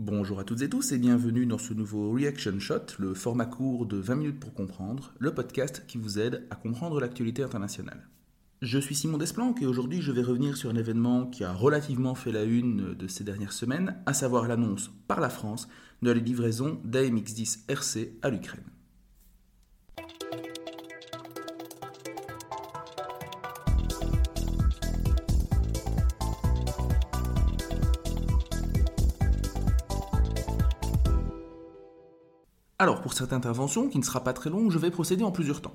Bonjour 0.00 0.38
à 0.38 0.44
toutes 0.44 0.62
et 0.62 0.68
tous 0.68 0.92
et 0.92 0.98
bienvenue 0.98 1.44
dans 1.44 1.58
ce 1.58 1.74
nouveau 1.74 2.12
Reaction 2.12 2.56
Shot, 2.60 2.86
le 3.00 3.14
format 3.14 3.46
court 3.46 3.84
de 3.84 3.96
20 3.96 4.14
minutes 4.14 4.38
pour 4.38 4.54
comprendre, 4.54 5.12
le 5.18 5.34
podcast 5.34 5.82
qui 5.88 5.98
vous 5.98 6.20
aide 6.20 6.46
à 6.50 6.54
comprendre 6.54 7.00
l'actualité 7.00 7.42
internationale. 7.42 8.06
Je 8.62 8.78
suis 8.78 8.94
Simon 8.94 9.18
Desplanques 9.18 9.60
et 9.60 9.66
aujourd'hui 9.66 10.00
je 10.00 10.12
vais 10.12 10.22
revenir 10.22 10.56
sur 10.56 10.70
un 10.70 10.76
événement 10.76 11.26
qui 11.26 11.42
a 11.42 11.52
relativement 11.52 12.14
fait 12.14 12.30
la 12.30 12.44
une 12.44 12.94
de 12.94 13.08
ces 13.08 13.24
dernières 13.24 13.52
semaines, 13.52 13.96
à 14.06 14.14
savoir 14.14 14.46
l'annonce 14.46 14.92
par 15.08 15.18
la 15.18 15.30
France 15.30 15.66
de 16.02 16.12
la 16.12 16.20
livraison 16.20 16.80
d'AMX-10 16.84 17.64
RC 17.66 18.18
à 18.22 18.30
l'Ukraine. 18.30 18.70
Alors, 32.80 33.00
pour 33.00 33.12
cette 33.12 33.32
intervention, 33.32 33.88
qui 33.88 33.98
ne 33.98 34.04
sera 34.04 34.22
pas 34.22 34.32
très 34.32 34.50
longue, 34.50 34.70
je 34.70 34.78
vais 34.78 34.92
procéder 34.92 35.24
en 35.24 35.32
plusieurs 35.32 35.60
temps. 35.60 35.74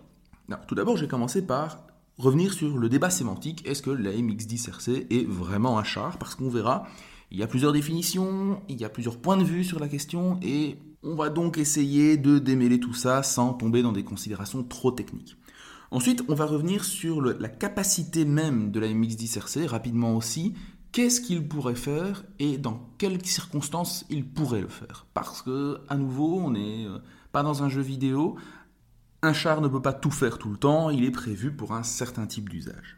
tout 0.67 0.75
d'abord, 0.75 0.95
je 0.95 1.01
vais 1.01 1.09
commencer 1.09 1.45
par 1.45 1.85
revenir 2.17 2.53
sur 2.53 2.77
le 2.77 2.87
débat 2.87 3.09
sémantique. 3.09 3.67
Est-ce 3.67 3.81
que 3.81 3.89
la 3.89 4.11
MX10RC 4.11 5.07
est 5.09 5.27
vraiment 5.27 5.77
un 5.77 5.83
char? 5.83 6.17
Parce 6.17 6.35
qu'on 6.35 6.47
verra, 6.47 6.87
il 7.29 7.37
y 7.37 7.43
a 7.43 7.47
plusieurs 7.47 7.73
définitions, 7.73 8.61
il 8.69 8.79
y 8.79 8.85
a 8.85 8.89
plusieurs 8.89 9.17
points 9.17 9.35
de 9.35 9.43
vue 9.43 9.65
sur 9.65 9.81
la 9.81 9.89
question, 9.89 10.39
et 10.41 10.77
on 11.03 11.15
va 11.15 11.29
donc 11.29 11.57
essayer 11.57 12.15
de 12.15 12.39
démêler 12.39 12.79
tout 12.79 12.93
ça 12.93 13.21
sans 13.21 13.53
tomber 13.53 13.81
dans 13.81 13.91
des 13.91 14.05
considérations 14.05 14.63
trop 14.63 14.91
techniques. 14.91 15.35
Ensuite, 15.91 16.23
on 16.29 16.35
va 16.35 16.45
revenir 16.45 16.85
sur 16.85 17.19
la 17.21 17.49
capacité 17.49 18.23
même 18.23 18.71
de 18.71 18.79
la 18.79 18.87
MX10RC, 18.87 19.67
rapidement 19.67 20.15
aussi, 20.15 20.53
qu'est-ce 20.93 21.19
qu'il 21.19 21.45
pourrait 21.45 21.75
faire 21.75 22.23
et 22.39 22.57
dans 22.57 22.79
quelles 22.97 23.25
circonstances 23.25 24.05
il 24.09 24.25
pourrait 24.25 24.61
le 24.61 24.69
faire? 24.69 25.05
Parce 25.13 25.41
que, 25.41 25.81
à 25.89 25.97
nouveau, 25.97 26.39
on 26.39 26.51
n'est 26.51 26.85
euh, 26.85 26.99
pas 27.33 27.43
dans 27.43 27.63
un 27.63 27.69
jeu 27.69 27.81
vidéo. 27.81 28.37
Un 29.21 29.33
char 29.33 29.59
ne 29.59 29.67
peut 29.67 29.81
pas 29.81 29.93
tout 29.93 30.11
faire 30.11 30.37
tout 30.37 30.49
le 30.49 30.57
temps, 30.57 30.89
il 30.89 31.03
est 31.03 31.11
prévu 31.11 31.51
pour 31.51 31.73
un 31.73 31.83
certain 31.83 32.27
type 32.27 32.49
d'usage. 32.49 32.97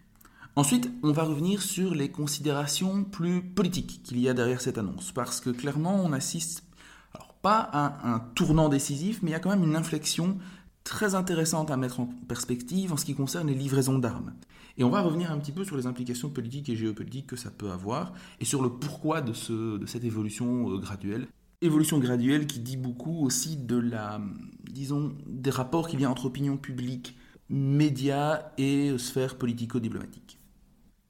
Ensuite, 0.56 0.92
on 1.04 1.12
va 1.12 1.24
revenir 1.24 1.62
sur 1.62 1.96
les 1.96 2.10
considérations 2.10 3.04
plus 3.04 3.42
politiques 3.42 4.02
qu'il 4.04 4.20
y 4.20 4.30
a 4.30 4.34
derrière 4.34 4.62
cette 4.62 4.78
annonce, 4.78 5.12
parce 5.12 5.42
que 5.42 5.50
clairement, 5.50 5.96
on 5.96 6.14
assiste, 6.14 6.64
pas 7.42 7.60
à 7.60 8.10
un 8.10 8.20
tournant 8.20 8.70
décisif, 8.70 9.20
mais 9.22 9.32
il 9.32 9.34
y 9.34 9.36
a 9.36 9.40
quand 9.40 9.52
même 9.52 9.64
une 9.64 9.76
inflexion 9.76 10.38
très 10.86 11.16
intéressante 11.16 11.72
à 11.72 11.78
mettre 11.78 12.00
en 12.00 12.06
perspective 12.06 12.94
en 12.94 12.98
ce 12.98 13.04
qui 13.04 13.16
concerne 13.16 13.48
les 13.48 13.56
livraisons 13.56 14.00
d'armes. 14.00 14.34
Et 14.78 14.84
on 14.84 14.90
va 14.90 15.02
revenir 15.02 15.32
un 15.32 15.40
petit 15.40 15.52
peu 15.52 15.66
sur 15.66 15.76
les 15.76 15.88
implications 15.88 16.30
politiques 16.30 16.70
et 16.70 16.76
géopolitiques 16.76 17.28
que 17.28 17.36
ça 17.36 17.50
peut 17.50 17.72
avoir 17.72 18.14
et 18.40 18.46
sur 18.46 18.62
le 18.62 18.70
pourquoi 18.70 19.22
de, 19.22 19.34
ce, 19.34 19.78
de 19.78 19.86
cette 19.86 20.04
évolution 20.04 20.70
euh, 20.70 20.78
graduelle. 20.78 21.28
Évolution 21.62 21.98
graduelle 21.98 22.46
qui 22.46 22.60
dit 22.60 22.78
beaucoup 22.78 23.26
aussi 23.26 23.58
de 23.58 23.78
la, 23.78 24.22
disons, 24.70 25.14
des 25.26 25.50
rapports 25.50 25.88
qu'il 25.88 26.02
y 26.02 26.06
entre 26.06 26.26
opinion 26.26 26.56
publique, 26.56 27.18
médias 27.50 28.52
et 28.58 28.96
sphère 28.98 29.38
politico-diplomatique. 29.38 30.38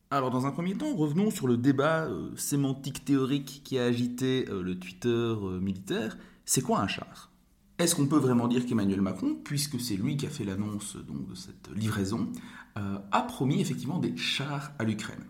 Alors 0.09 0.29
dans 0.29 0.45
un 0.45 0.51
premier 0.51 0.75
temps, 0.75 0.95
revenons 0.95 1.31
sur 1.31 1.47
le 1.47 1.57
débat 1.57 2.05
euh, 2.05 2.29
sémantique 2.37 3.03
théorique 3.03 3.61
qui 3.65 3.77
a 3.77 3.83
agité 3.83 4.45
euh, 4.49 4.61
le 4.61 4.79
Twitter 4.79 5.35
militaire. 5.59 6.17
C'est 6.45 6.61
quoi 6.61 6.79
un 6.79 6.87
char? 6.87 7.31
Est-ce 7.77 7.95
qu'on 7.95 8.07
peut 8.07 8.17
vraiment 8.17 8.47
dire 8.47 8.65
qu'Emmanuel 8.65 9.01
Macron, 9.01 9.35
puisque 9.43 9.79
c'est 9.79 9.97
lui 9.97 10.15
qui 10.15 10.25
a 10.25 10.29
fait 10.29 10.45
l'annonce 10.45 10.95
de 10.95 11.35
cette 11.35 11.69
livraison, 11.75 12.31
euh, 12.77 12.97
a 13.11 13.21
promis 13.21 13.59
effectivement 13.59 13.99
des 13.99 14.15
chars 14.15 14.71
à 14.79 14.83
l'Ukraine? 14.83 15.25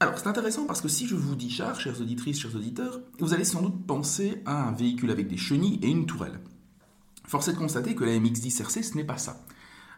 Alors 0.00 0.18
c'est 0.18 0.28
intéressant 0.28 0.64
parce 0.64 0.80
que 0.80 0.88
si 0.88 1.06
je 1.06 1.14
vous 1.14 1.36
dis 1.36 1.50
chars, 1.50 1.78
chères 1.78 2.00
auditrices, 2.00 2.40
chers 2.40 2.56
auditeurs, 2.56 3.00
vous 3.18 3.34
allez 3.34 3.44
sans 3.44 3.60
doute 3.60 3.86
penser 3.86 4.42
à 4.46 4.68
un 4.68 4.72
véhicule 4.72 5.10
avec 5.10 5.28
des 5.28 5.36
chenilles 5.36 5.78
et 5.82 5.88
une 5.88 6.06
tourelle. 6.06 6.40
Force 7.26 7.48
est 7.48 7.52
de 7.52 7.58
constater 7.58 7.94
que 7.94 8.04
la 8.04 8.18
MX-10 8.18 8.62
RC, 8.62 8.82
ce 8.82 8.96
n'est 8.96 9.04
pas 9.04 9.18
ça. 9.18 9.44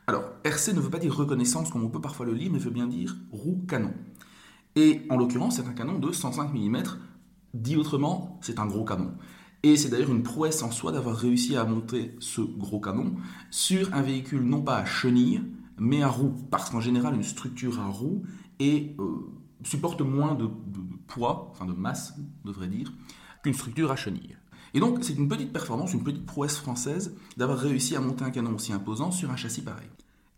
Alors, 0.08 0.24
RC 0.42 0.74
ne 0.74 0.80
veut 0.80 0.90
pas 0.90 0.98
dire 0.98 1.14
reconnaissance 1.16 1.70
comme 1.70 1.84
on 1.84 1.88
peut 1.88 2.00
parfois 2.00 2.26
le 2.26 2.34
lire, 2.34 2.50
mais 2.50 2.58
veut 2.58 2.72
bien 2.72 2.88
dire 2.88 3.16
roue-canon. 3.30 3.94
Et 4.74 5.02
en 5.08 5.16
l'occurrence, 5.16 5.56
c'est 5.56 5.66
un 5.66 5.72
canon 5.72 5.98
de 6.00 6.10
105 6.10 6.52
mm. 6.52 6.82
Dit 7.54 7.76
autrement, 7.76 8.40
c'est 8.42 8.58
un 8.58 8.66
gros 8.66 8.84
canon. 8.84 9.14
Et 9.62 9.76
c'est 9.76 9.88
d'ailleurs 9.88 10.10
une 10.10 10.24
prouesse 10.24 10.62
en 10.62 10.70
soi 10.72 10.90
d'avoir 10.90 11.16
réussi 11.16 11.56
à 11.56 11.64
monter 11.64 12.16
ce 12.18 12.40
gros 12.40 12.80
canon 12.80 13.14
sur 13.50 13.94
un 13.94 14.02
véhicule 14.02 14.42
non 14.42 14.60
pas 14.60 14.78
à 14.78 14.84
chenilles, 14.84 15.42
mais 15.78 16.02
à 16.02 16.08
roues. 16.08 16.34
Parce 16.50 16.70
qu'en 16.70 16.80
général, 16.80 17.14
une 17.14 17.22
structure 17.22 17.80
à 17.80 17.86
roues 17.86 18.24
et, 18.58 18.96
euh, 18.98 19.30
supporte 19.62 20.00
moins 20.00 20.34
de, 20.34 20.48
poids, 21.06 21.48
enfin 21.52 21.66
de 21.66 21.72
masse, 21.72 22.14
on 22.44 22.48
devrait 22.48 22.68
dire, 22.68 22.92
qu'une 23.42 23.54
structure 23.54 23.92
à 23.92 23.96
chenilles. 23.96 24.36
Et 24.74 24.80
donc, 24.80 24.98
c'est 25.02 25.14
une 25.14 25.28
petite 25.28 25.52
performance, 25.52 25.92
une 25.92 26.02
petite 26.02 26.26
prouesse 26.26 26.56
française 26.56 27.14
d'avoir 27.36 27.58
réussi 27.58 27.94
à 27.94 28.00
monter 28.00 28.24
un 28.24 28.30
canon 28.30 28.54
aussi 28.54 28.72
imposant 28.72 29.10
sur 29.10 29.30
un 29.30 29.36
châssis 29.36 29.62
pareil. 29.62 29.88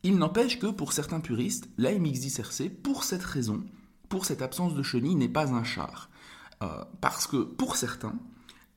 Il 0.03 0.19
n'empêche 0.19 0.59
que 0.59 0.67
pour 0.67 0.93
certains 0.93 1.21
puristes, 1.21 1.71
la 1.79 1.93
MX-10RC, 1.93 2.69
pour 2.69 3.05
cette 3.05 3.23
raison, 3.23 3.63
pour 4.09 4.27
cette 4.27 4.43
absence 4.43 4.75
de 4.75 4.83
chenilles, 4.83 5.15
n'est 5.15 5.29
pas 5.29 5.55
un 5.55 5.65
char. 5.65 6.11
Euh, 6.63 6.85
parce 7.01 7.27
que 7.27 7.39
pour 7.39 7.77
certains, 7.77 8.15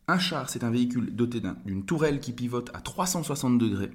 un 0.08 0.20
char, 0.20 0.50
c'est 0.50 0.64
un 0.64 0.72
véhicule 0.72 1.16
doté 1.16 1.42
d'une 1.66 1.86
tourelle 1.86 2.20
qui 2.20 2.32
pivote 2.32 2.70
à 2.74 2.80
360 2.80 3.58
degrés 3.58 3.92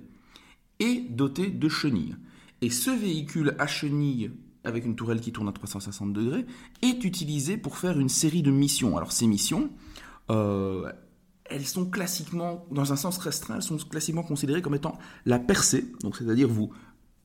et 0.79 1.07
doté 1.09 1.49
de 1.49 1.69
chenilles. 1.69 2.17
Et 2.61 2.71
ce 2.71 2.91
véhicule 2.91 3.57
à 3.59 3.67
chenilles 3.67 4.31
avec 4.65 4.85
une 4.85 4.95
tourelle 4.95 5.21
qui 5.21 5.33
tourne 5.33 5.49
à 5.49 5.53
360 5.53 6.13
degrés 6.13 6.47
est 6.83 7.05
utilisé 7.05 7.57
pour 7.57 7.79
faire 7.79 7.99
une 7.99 8.09
série 8.09 8.43
de 8.43 8.51
missions. 8.51 8.97
Alors 8.97 9.13
ces 9.13 9.27
missions, 9.27 9.71
euh, 10.31 10.91
elles 11.47 11.67
sont 11.67 11.87
classiquement, 11.87 12.67
dans 12.71 12.93
un 12.93 12.97
sens 12.97 13.19
restreint, 13.19 13.57
elles 13.57 13.63
sont 13.63 13.79
classiquement 13.79 14.23
considérées 14.23 14.63
comme 14.63 14.75
étant 14.75 14.99
la 15.27 15.39
percée. 15.39 15.93
Donc 16.03 16.17
c'est-à-dire 16.17 16.49
vous 16.49 16.73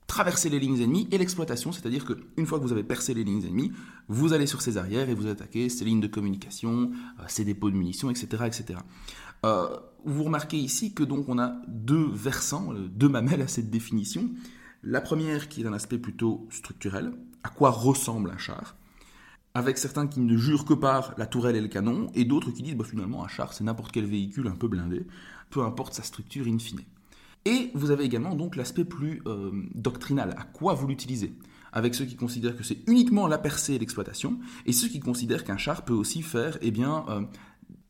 traverser 0.07 0.49
les 0.49 0.59
lignes 0.59 0.81
ennemies 0.81 1.07
et 1.11 1.17
l'exploitation, 1.17 1.71
c'est-à-dire 1.71 2.05
qu'une 2.05 2.45
fois 2.45 2.59
que 2.59 2.63
vous 2.63 2.71
avez 2.71 2.83
percé 2.83 3.13
les 3.13 3.23
lignes 3.23 3.45
ennemies, 3.45 3.73
vous 4.07 4.33
allez 4.33 4.47
sur 4.47 4.61
ces 4.61 4.77
arrières 4.77 5.09
et 5.09 5.13
vous 5.13 5.27
attaquez 5.27 5.69
ces 5.69 5.85
lignes 5.85 5.99
de 5.99 6.07
communication, 6.07 6.91
euh, 7.19 7.23
ces 7.27 7.43
dépôts 7.43 7.69
de 7.69 7.75
munitions, 7.75 8.09
etc. 8.09 8.43
etc. 8.45 8.79
Euh, 9.45 9.67
vous 10.05 10.23
remarquez 10.23 10.57
ici 10.57 10.93
que 10.93 11.03
donc 11.03 11.27
on 11.27 11.37
a 11.37 11.57
deux 11.67 12.09
versants, 12.11 12.73
euh, 12.73 12.87
deux 12.87 13.09
mamelles 13.09 13.41
à 13.41 13.47
cette 13.47 13.69
définition. 13.69 14.29
La 14.81 15.01
première 15.01 15.49
qui 15.49 15.61
est 15.61 15.67
un 15.67 15.73
aspect 15.73 15.97
plutôt 15.97 16.47
structurel, 16.49 17.11
à 17.43 17.49
quoi 17.49 17.69
ressemble 17.69 18.31
un 18.31 18.37
char, 18.37 18.77
avec 19.53 19.77
certains 19.77 20.07
qui 20.07 20.21
ne 20.21 20.37
jurent 20.37 20.65
que 20.65 20.73
par 20.73 21.13
la 21.17 21.25
tourelle 21.25 21.57
et 21.57 21.61
le 21.61 21.67
canon, 21.67 22.07
et 22.15 22.23
d'autres 22.23 22.51
qui 22.51 22.63
disent 22.63 22.75
bah, 22.75 22.85
finalement 22.85 23.25
un 23.25 23.27
char 23.27 23.53
c'est 23.53 23.65
n'importe 23.65 23.91
quel 23.91 24.05
véhicule 24.05 24.47
un 24.47 24.55
peu 24.55 24.69
blindé, 24.69 25.05
peu 25.49 25.63
importe 25.63 25.93
sa 25.93 26.03
structure 26.03 26.47
in 26.47 26.59
fine. 26.59 26.81
Et 27.47 27.71
vous 27.73 27.91
avez 27.91 28.03
également 28.03 28.35
donc 28.35 28.57
l'aspect 28.57 28.83
plus 28.83 29.21
euh, 29.25 29.51
doctrinal, 29.73 30.35
à 30.37 30.43
quoi 30.43 30.73
vous 30.73 30.85
l'utilisez? 30.85 31.33
Avec 31.71 31.95
ceux 31.95 32.03
qui 32.03 32.17
considèrent 32.17 32.57
que 32.57 32.63
c'est 32.63 32.79
uniquement 32.87 33.25
la 33.25 33.37
percée 33.37 33.75
et 33.75 33.79
l'exploitation, 33.79 34.37
et 34.65 34.73
ceux 34.73 34.89
qui 34.89 34.99
considèrent 34.99 35.45
qu'un 35.45 35.55
char 35.55 35.85
peut 35.85 35.93
aussi 35.93 36.23
faire 36.23 36.57
eh 36.61 36.73
euh, 36.77 37.21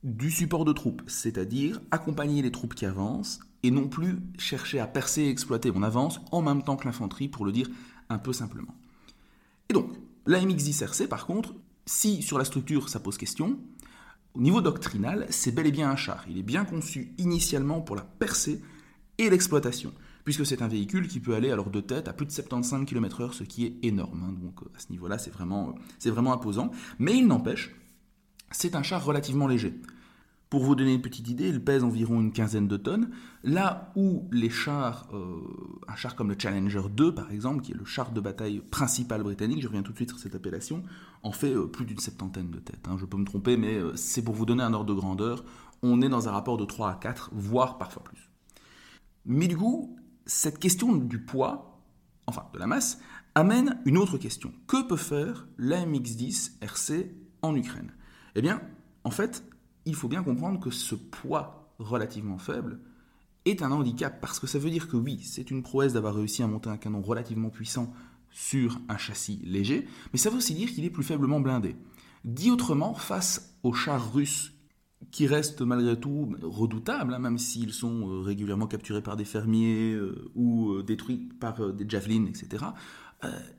du 0.03 0.29
support 0.29 0.63
de 0.63 0.73
troupes, 0.73 1.01
c'est-à-dire 1.07 1.81
accompagner 1.89 2.43
les 2.43 2.51
troupes 2.51 2.75
qui 2.75 2.85
avancent, 2.85 3.39
et 3.63 3.71
non 3.71 3.87
plus 3.87 4.19
chercher 4.37 4.79
à 4.79 4.85
percer 4.85 5.23
et 5.23 5.29
exploiter. 5.29 5.71
On 5.73 5.81
avance 5.81 6.21
en 6.31 6.43
même 6.43 6.61
temps 6.61 6.75
que 6.75 6.85
l'infanterie, 6.85 7.27
pour 7.27 7.43
le 7.43 7.51
dire 7.51 7.67
un 8.09 8.19
peu 8.19 8.33
simplement. 8.33 8.75
Et 9.69 9.73
donc, 9.73 9.89
la 10.27 10.39
MX-10RC, 10.39 11.07
par 11.07 11.25
contre, 11.25 11.55
si 11.87 12.21
sur 12.21 12.37
la 12.37 12.45
structure 12.45 12.89
ça 12.89 12.99
pose 12.99 13.17
question, 13.17 13.57
au 14.35 14.39
niveau 14.39 14.61
doctrinal, 14.61 15.25
c'est 15.31 15.51
bel 15.51 15.65
et 15.65 15.71
bien 15.71 15.89
un 15.89 15.95
char. 15.95 16.25
Il 16.29 16.37
est 16.37 16.43
bien 16.43 16.63
conçu 16.63 17.15
initialement 17.17 17.81
pour 17.81 17.95
la 17.95 18.03
percée 18.03 18.61
et 19.17 19.29
l'exploitation, 19.29 19.93
puisque 20.23 20.45
c'est 20.45 20.61
un 20.61 20.67
véhicule 20.67 21.07
qui 21.07 21.19
peut 21.19 21.35
aller 21.35 21.51
alors 21.51 21.69
de 21.69 21.81
tête 21.81 22.07
à 22.07 22.13
plus 22.13 22.25
de 22.25 22.31
75 22.31 22.85
km/h, 22.85 23.33
ce 23.33 23.43
qui 23.43 23.65
est 23.65 23.77
énorme. 23.83 24.23
Hein. 24.23 24.33
donc 24.33 24.61
à 24.75 24.79
ce 24.79 24.91
niveau-là, 24.91 25.17
c'est 25.17 25.31
vraiment, 25.31 25.75
c'est 25.99 26.09
vraiment 26.09 26.33
imposant. 26.33 26.71
Mais 26.99 27.15
il 27.15 27.27
n'empêche, 27.27 27.75
c'est 28.51 28.75
un 28.75 28.83
char 28.83 29.03
relativement 29.03 29.47
léger. 29.47 29.79
Pour 30.49 30.63
vous 30.63 30.75
donner 30.75 30.93
une 30.93 31.01
petite 31.01 31.27
idée, 31.27 31.49
il 31.49 31.61
pèse 31.61 31.83
environ 31.83 32.21
une 32.21 32.31
quinzaine 32.31 32.69
de 32.69 32.77
tonnes, 32.77 33.09
là 33.43 33.91
où 33.97 34.29
les 34.31 34.49
chars, 34.49 35.09
euh, 35.13 35.41
un 35.89 35.95
char 35.97 36.15
comme 36.15 36.29
le 36.29 36.37
Challenger 36.39 36.83
2 36.89 37.13
par 37.13 37.31
exemple, 37.33 37.61
qui 37.61 37.73
est 37.73 37.75
le 37.75 37.83
char 37.83 38.11
de 38.11 38.21
bataille 38.21 38.61
principal 38.71 39.23
britannique, 39.23 39.61
je 39.61 39.67
reviens 39.67 39.83
tout 39.83 39.91
de 39.91 39.97
suite 39.97 40.09
sur 40.09 40.19
cette 40.19 40.35
appellation, 40.35 40.83
en 41.21 41.33
fait 41.33 41.53
euh, 41.53 41.67
plus 41.67 41.83
d'une 41.83 41.99
septantaine 41.99 42.49
de 42.49 42.59
têtes. 42.59 42.87
Hein. 42.87 42.95
Je 42.97 43.05
peux 43.05 43.17
me 43.17 43.25
tromper, 43.25 43.57
mais 43.57 43.73
euh, 43.73 43.93
c'est 43.97 44.21
pour 44.21 44.35
vous 44.35 44.45
donner 44.45 44.63
un 44.63 44.73
ordre 44.73 44.93
de 44.93 44.97
grandeur. 44.97 45.43
On 45.83 46.01
est 46.01 46.09
dans 46.09 46.29
un 46.29 46.31
rapport 46.31 46.55
de 46.55 46.63
3 46.63 46.91
à 46.91 46.95
4, 46.95 47.31
voire 47.33 47.77
parfois 47.77 48.03
plus. 48.05 48.29
Mais 49.27 49.47
du 49.47 49.57
coup, 49.57 49.97
cette 50.25 50.57
question 50.57 50.95
du 50.95 51.19
poids, 51.19 51.83
enfin 52.27 52.45
de 52.53 52.59
la 52.59 52.65
masse, 52.65 52.99
amène 53.35 53.79
une 53.85 53.97
autre 53.97 54.17
question. 54.17 54.53
Que 54.67 54.87
peut 54.87 54.95
faire 54.95 55.47
l'AMX-10 55.59 56.53
RC 56.61 57.13
en 57.41 57.53
Ukraine? 57.55 57.91
Eh 58.35 58.41
bien, 58.41 58.61
en 59.03 59.11
fait, 59.11 59.43
il 59.85 59.95
faut 59.95 60.07
bien 60.07 60.23
comprendre 60.23 60.61
que 60.61 60.71
ce 60.71 60.95
poids 60.95 61.73
relativement 61.77 62.37
faible 62.37 62.79
est 63.45 63.61
un 63.61 63.71
handicap, 63.71 64.19
parce 64.21 64.39
que 64.39 64.47
ça 64.47 64.59
veut 64.59 64.69
dire 64.69 64.87
que 64.87 64.97
oui, 64.97 65.19
c'est 65.23 65.51
une 65.51 65.61
prouesse 65.61 65.93
d'avoir 65.93 66.15
réussi 66.15 66.41
à 66.41 66.47
monter 66.47 66.69
un 66.69 66.77
canon 66.77 67.01
relativement 67.01 67.49
puissant 67.49 67.93
sur 68.31 68.79
un 68.89 68.97
châssis 68.97 69.41
léger, 69.43 69.87
mais 70.11 70.19
ça 70.19 70.29
veut 70.29 70.37
aussi 70.37 70.53
dire 70.53 70.69
qu'il 70.69 70.85
est 70.85 70.89
plus 70.89 71.03
faiblement 71.03 71.39
blindé. 71.39 71.75
Dit 72.25 72.51
autrement, 72.51 72.93
face 72.93 73.57
aux 73.63 73.73
chars 73.73 74.13
russes 74.13 74.53
qui 75.11 75.27
restent 75.27 75.61
malgré 75.61 75.99
tout 75.99 76.35
redoutables, 76.41 77.13
hein, 77.13 77.19
même 77.19 77.37
s'ils 77.37 77.73
sont 77.73 78.09
euh, 78.09 78.21
régulièrement 78.21 78.67
capturés 78.67 79.01
par 79.01 79.15
des 79.15 79.25
fermiers 79.25 79.93
euh, 79.93 80.29
ou 80.35 80.71
euh, 80.71 80.83
détruits 80.83 81.29
par 81.39 81.73
des 81.73 81.87
javelins, 81.87 82.25
etc. 82.25 82.65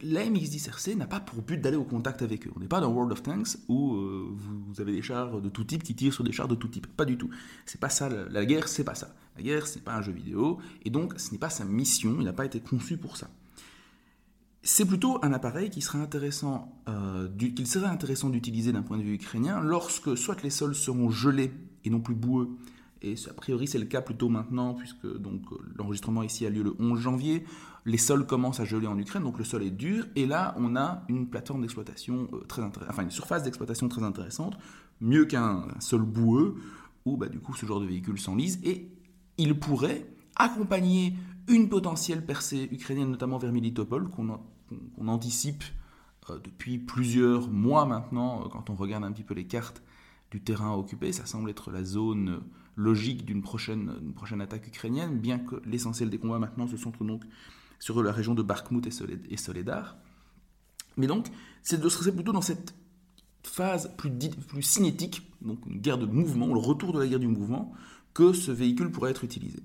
la 0.03 0.25
MX-10RC 0.25 0.97
n'a 0.97 1.07
pas 1.07 1.21
pour 1.21 1.43
but 1.43 1.61
d'aller 1.61 1.77
au 1.77 1.85
contact 1.85 2.23
avec 2.23 2.47
eux. 2.47 2.53
On 2.55 2.61
n'est 2.61 2.69
pas 2.69 2.81
dans 2.81 2.93
World 2.93 3.13
of 3.13 3.23
Tanks 3.23 3.57
où 3.69 3.97
vous 3.97 4.81
avez 4.81 4.93
des 4.93 5.03
chars 5.03 5.41
de 5.41 5.49
tout 5.49 5.65
type 5.65 5.83
qui 5.83 5.97
tirent 5.97 6.15
sur 6.15 6.23
des 6.23 6.31
chars 6.31 6.47
de 6.47 6.55
tout 6.55 6.69
type. 6.69 6.87
Pas 6.87 7.05
du 7.05 7.19
tout. 7.19 7.29
C'est 7.67 7.81
pas 7.81 7.89
ça. 7.89 8.09
La, 8.09 8.47
guerre, 8.47 8.69
c'est 8.69 8.85
pas 8.85 8.95
ça. 8.95 9.15
La 9.37 9.43
guerre, 9.43 9.67
c'est 9.67 9.83
pas 9.83 9.97
un 9.97 10.03
jeu 10.03 10.13
vidéo, 10.13 10.59
et 10.85 10.91
donc 10.91 11.15
ce 11.19 11.33
n'est 11.33 11.39
pas 11.39 11.51
sa 11.51 11.65
mission. 11.65 12.17
Il 12.21 12.25
n'a 12.25 12.33
pas 12.33 12.45
été 12.45 12.61
conçu 12.61 12.99
pour 12.99 13.17
ça. 13.17 13.31
C'est 14.63 14.85
plutôt 14.85 15.19
un 15.23 15.33
appareil 15.33 15.71
qui 15.71 15.85
euh, 15.95 17.29
qu'il 17.39 17.67
serait 17.67 17.87
intéressant 17.87 18.29
d'utiliser 18.29 18.73
d'un 18.73 18.83
point 18.83 18.99
de 18.99 19.03
vue 19.03 19.15
ukrainien 19.15 19.61
lorsque 19.61 20.17
soit 20.17 20.43
les 20.43 20.51
sols 20.51 20.75
seront 20.75 21.11
gelés 21.11 21.53
et 21.85 21.91
non 21.91 22.01
plus 22.01 22.15
boueux, 22.15 22.57
et 23.01 23.15
a 23.31 23.33
priori 23.35 23.69
c'est 23.69 23.79
le 23.79 23.85
cas 23.85 24.01
plutôt 24.01 24.29
maintenant 24.29 24.75
puisque 24.75 25.07
donc 25.07 25.43
l'enregistrement 25.77 26.25
ici 26.25 26.45
a 26.45 26.51
lieu 26.51 26.65
le 26.65 26.75
11 26.81 26.99
janvier, 26.99 27.45
les 27.87 27.99
sols 27.99 28.27
commencent 28.27 28.59
à 28.59 28.65
geler 28.65 28.89
en 28.89 28.99
Ukraine, 28.99 29.23
donc 29.23 29.39
le 29.39 29.45
sol 29.45 29.63
est 29.63 29.71
dur, 29.71 30.07
et 30.17 30.27
là 30.27 30.55
on 30.59 30.75
a 30.75 31.05
une 31.09 31.29
plateforme 31.29 31.63
d'exploitation 31.63 32.29
euh, 32.33 32.39
très 32.49 32.63
enfin 32.63 33.03
une 33.03 33.11
surface 33.11 33.45
d'exploitation 33.45 33.89
très 33.89 34.03
intéressante, 34.03 34.59
mieux 35.01 35.25
qu'un 35.25 35.69
sol 35.79 36.03
boueux, 36.03 36.57
où 37.05 37.17
bah, 37.17 37.29
du 37.29 37.39
coup 37.39 37.55
ce 37.55 37.65
genre 37.65 37.81
de 37.81 37.87
véhicule 37.87 38.19
s'enlise, 38.19 38.59
et 38.65 38.91
il 39.39 39.59
pourrait 39.59 40.05
accompagner 40.35 41.15
une 41.49 41.69
potentielle 41.69 42.25
percée 42.25 42.69
ukrainienne, 42.71 43.11
notamment 43.11 43.39
vers 43.39 43.53
Militopol, 43.53 44.09
qu'on 44.09 45.09
anticipe 45.09 45.65
euh, 46.31 46.39
depuis 46.39 46.79
plusieurs 46.79 47.49
mois 47.49 47.87
maintenant, 47.87 48.45
euh, 48.45 48.49
quand 48.49 48.71
on 48.71 48.75
regarde 48.75 49.05
un 49.05 49.13
petit 49.13 49.25
peu 49.25 49.35
les 49.35 49.47
cartes 49.47 49.83
du 50.31 50.43
terrain 50.43 50.75
occupé. 50.75 51.13
Ça 51.13 51.27
semble 51.27 51.51
être 51.51 51.71
la 51.71 51.85
zone 51.85 52.29
euh, 52.29 52.39
logique 52.77 53.25
d'une 53.25 53.43
prochaine, 53.43 53.91
attaque 54.41 54.69
ukrainienne, 54.69 55.19
bien 55.19 55.39
que 55.39 55.57
l'essentiel 55.65 56.11
des 56.11 56.19
combats 56.19 56.39
maintenant 56.39 56.69
se 56.69 56.77
centre 56.77 57.03
donc 57.05 57.25
sur 57.81 58.03
la 58.03 58.13
région 58.13 58.35
de 58.35 58.43
Bakhmut 58.43 58.87
et 58.87 59.37
Soledar. 59.37 59.97
Mais 60.97 61.07
donc, 61.07 61.27
c'est 61.63 61.81
plutôt 62.15 62.33
dans 62.33 62.43
cette 62.43 62.75
phase 63.43 63.95
plus 63.97 64.63
cinétique, 64.63 65.31
donc 65.43 65.65
une 65.67 65.81
guerre 65.81 65.99
de 65.99 66.07
mouvement, 66.07 66.53
le 66.53 66.61
retour 66.61 66.93
de 66.93 66.99
la 66.99 67.07
guerre 67.07 67.21
du 67.21 67.29
mouvement, 67.29 67.73
que 68.15 68.33
ce 68.33 68.51
véhicule 68.51 68.91
pourrait 68.91 69.11
être 69.11 69.25
utilisé. 69.25 69.61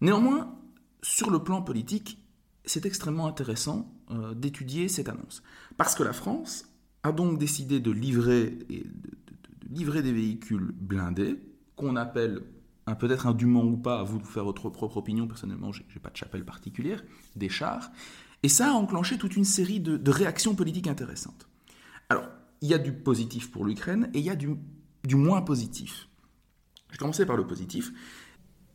Néanmoins, 0.00 0.56
sur 1.02 1.30
le 1.30 1.40
plan 1.40 1.62
politique, 1.62 2.18
c'est 2.64 2.86
extrêmement 2.86 3.26
intéressant 3.26 3.92
euh, 4.10 4.34
d'étudier 4.34 4.88
cette 4.88 5.08
annonce. 5.08 5.42
Parce 5.76 5.94
que 5.94 6.02
la 6.02 6.12
France 6.12 6.68
a 7.02 7.12
donc 7.12 7.38
décidé 7.38 7.80
de 7.80 7.90
livrer, 7.90 8.50
de, 8.50 9.68
livrer 9.68 10.02
des 10.02 10.12
véhicules 10.12 10.72
blindés, 10.72 11.38
qu'on 11.76 11.96
appelle 11.96 12.42
peut-être 12.98 13.26
un 13.26 13.34
ou 13.34 13.76
pas, 13.76 14.00
à 14.00 14.02
vous 14.02 14.18
de 14.18 14.26
faire 14.26 14.44
votre 14.44 14.68
propre 14.70 14.98
opinion, 14.98 15.26
personnellement, 15.26 15.72
je 15.72 15.82
n'ai 15.82 16.00
pas 16.00 16.10
de 16.10 16.16
chapelle 16.16 16.44
particulière, 16.44 17.02
des 17.36 17.48
chars, 17.48 17.90
et 18.42 18.48
ça 18.48 18.70
a 18.70 18.72
enclenché 18.72 19.18
toute 19.18 19.36
une 19.36 19.44
série 19.44 19.80
de, 19.80 19.96
de 19.96 20.10
réactions 20.10 20.54
politiques 20.54 20.88
intéressantes. 20.88 21.48
Alors, 22.08 22.28
il 22.60 22.68
y 22.68 22.74
a 22.74 22.78
du 22.78 22.92
positif 22.92 23.50
pour 23.50 23.64
l'Ukraine 23.64 24.10
et 24.14 24.18
il 24.18 24.24
y 24.24 24.30
a 24.30 24.36
du, 24.36 24.50
du 25.04 25.16
moins 25.16 25.42
positif. 25.42 26.08
Je 26.88 26.92
vais 26.94 26.98
commencer 26.98 27.26
par 27.26 27.36
le 27.36 27.46
positif 27.46 27.92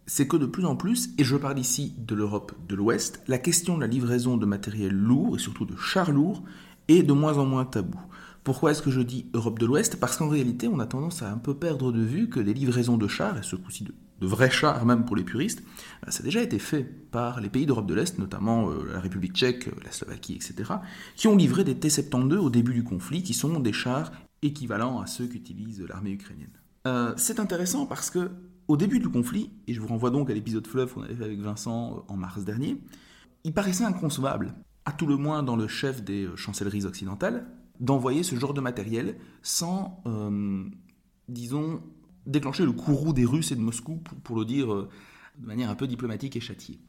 c'est 0.08 0.28
que 0.28 0.38
de 0.38 0.46
plus 0.46 0.66
en 0.66 0.76
plus, 0.76 1.10
et 1.18 1.24
je 1.26 1.36
parle 1.36 1.60
ici 1.60 1.94
de 1.98 2.16
l'Europe 2.16 2.54
de 2.68 2.76
l'Ouest, 2.76 3.22
la 3.28 3.38
question 3.38 3.76
de 3.76 3.82
la 3.82 3.88
livraison 3.88 4.38
de 4.38 4.46
matériel 4.46 4.94
lourd, 4.94 5.36
et 5.36 5.40
surtout 5.40 5.66
de 5.66 5.76
chars 5.76 6.12
lourds, 6.12 6.44
est 6.88 7.04
de 7.04 7.12
moins 7.14 7.38
en 7.38 7.46
moins 7.46 7.66
tabou. 7.66 8.00
Pourquoi 8.46 8.72
est-ce 8.72 8.82
que 8.82 8.92
je 8.92 9.02
dis 9.02 9.26
Europe 9.34 9.60
de 9.60 9.66
l'Ouest? 9.66 10.00
Parce 10.00 10.16
qu'en 10.16 10.30
réalité, 10.30 10.70
on 10.70 10.80
a 10.80 10.86
tendance 10.86 11.22
à 11.22 11.30
un 11.30 11.38
peu 11.38 11.54
perdre 11.54 11.92
de 11.92 12.02
vue 12.02 12.30
que 12.30 12.40
les 12.40 12.54
livraisons 12.54 12.98
de 12.98 13.08
chars, 13.10 13.38
et 13.38 13.44
ce 13.44 13.58
coup-ci 13.58 13.84
de, 13.84 13.94
vrais 14.26 14.50
chars 14.50 14.86
même 14.86 15.04
pour 15.04 15.18
les 15.18 15.26
puristes, 15.26 15.62
bah, 16.02 16.12
ça 16.12 16.22
a 16.22 16.24
déjà 16.24 16.42
été 16.42 16.58
fait 16.58 16.84
par 16.84 17.42
les 17.42 17.50
pays 17.50 17.66
d'Europe 17.66 17.86
de 17.86 17.94
l'Est, 17.94 18.18
notamment 18.18 18.70
euh, 18.70 18.86
la 18.94 19.02
République 19.02 19.34
tchèque, 19.34 19.70
la 19.84 19.92
Slovaquie, 19.92 20.36
etc., 20.36 20.76
qui 21.18 21.28
ont 21.28 21.36
livré 21.36 21.66
des 21.66 21.76
T-72 21.76 22.38
au 22.38 22.50
début 22.50 22.74
du 22.74 22.86
conflit, 22.86 23.22
qui 23.22 23.34
sont 23.34 23.60
des 23.60 23.74
chars 23.74 24.14
équivalents 24.42 25.02
à 25.02 25.08
ceux 25.08 25.28
qu'utilise 25.28 25.82
l'armée 25.82 26.12
ukrainienne. 26.12 26.48
Euh, 26.88 27.14
c'est 27.18 27.42
intéressant 27.42 27.86
parce 27.86 28.10
que 28.10 28.32
au 28.68 28.78
début 28.78 29.00
du 29.00 29.10
conflit, 29.10 29.52
et 29.68 29.74
je 29.74 29.80
vous 29.80 29.88
renvoie 29.88 30.10
donc 30.10 30.30
à 30.30 30.34
l'épisode 30.34 30.68
fleuve 30.68 30.94
qu'on 30.94 31.04
avait 31.04 31.16
fait 31.16 31.24
avec 31.24 31.40
Vincent 31.40 31.98
euh, 31.98 32.14
en 32.14 32.18
mars 32.18 32.44
dernier, 32.44 32.78
il 33.44 33.54
paraissait 33.54 33.86
inconcevable, 33.86 34.54
à 34.86 34.92
tout 34.92 35.08
le 35.08 35.16
moins 35.16 35.44
dans 35.44 35.56
le 35.56 35.68
chef 35.68 36.04
des 36.04 36.26
euh, 36.26 36.36
chancelleries 36.36 36.86
occidentales, 36.86 37.48
d'envoyer 37.80 38.24
ce 38.24 38.36
genre 38.36 38.54
de 38.54 38.62
matériel 38.62 39.18
sans, 39.42 40.02
euh, 40.06 40.66
disons, 41.30 41.82
déclencher 42.26 42.66
le 42.66 42.72
courroux 42.72 43.14
des 43.14 43.26
Russes 43.26 43.52
et 43.52 43.56
de 43.56 43.62
Moscou, 43.62 44.02
pour, 44.24 44.36
le 44.36 44.46
dire 44.46 44.68
de 44.68 45.46
manière 45.46 45.70
un 45.70 45.76
peu 45.76 45.88
diplomatique 45.88 46.36
et 46.36 46.42
châtiée. 46.42 46.80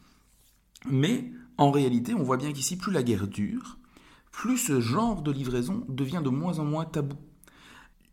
Mais 0.90 1.30
en 1.58 1.70
réalité, 1.70 2.14
on 2.14 2.22
voit 2.22 2.38
bien 2.38 2.52
qu'ici, 2.52 2.76
plus 2.76 2.90
la 2.90 3.02
guerre 3.02 3.28
dure, 3.28 3.78
plus 4.32 4.58
ce 4.58 4.80
genre 4.80 5.22
de 5.22 5.30
livraison 5.30 5.84
devient 5.88 6.22
de 6.24 6.30
moins 6.30 6.58
en 6.58 6.64
moins 6.64 6.86
tabou. 6.86 7.16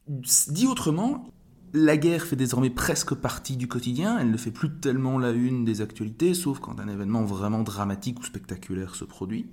Dit 0.07 0.67
autrement, 0.67 1.33
la 1.75 1.97
guerre 1.97 2.23
fait 2.23 2.37
désormais 2.37 2.69
presque 2.69 3.13
partie 3.13 3.57
du 3.57 3.67
quotidien, 3.67 4.17
elle 4.17 4.31
ne 4.31 4.37
fait 4.37 4.51
plus 4.51 4.79
tellement 4.79 5.19
la 5.19 5.31
une 5.31 5.65
des 5.65 5.81
actualités, 5.81 6.33
sauf 6.33 6.59
quand 6.59 6.79
un 6.79 6.87
événement 6.87 7.25
vraiment 7.25 7.63
dramatique 7.63 8.21
ou 8.21 8.23
spectaculaire 8.23 8.95
se 8.95 9.03
produit. 9.03 9.47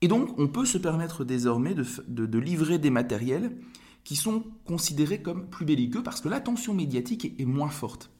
Et 0.00 0.06
donc, 0.06 0.38
on 0.38 0.46
peut 0.46 0.64
se 0.64 0.78
permettre 0.78 1.24
désormais 1.24 1.74
de, 1.74 2.38
livrer 2.38 2.78
des 2.78 2.90
matériels 2.90 3.56
qui 4.04 4.14
sont 4.14 4.44
considérés 4.64 5.20
comme 5.20 5.50
plus 5.50 5.66
belliqueux 5.66 6.04
parce 6.04 6.20
que 6.20 6.28
l'attention 6.28 6.74
médiatique 6.74 7.24
est, 7.24 7.40
est 7.40 7.44
moins 7.44 7.70
forte. 7.70 8.12